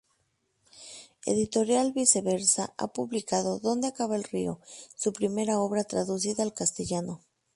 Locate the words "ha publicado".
2.75-3.59